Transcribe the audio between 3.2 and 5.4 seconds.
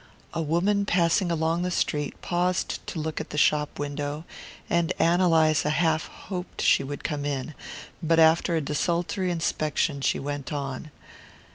at the shop window, and Ann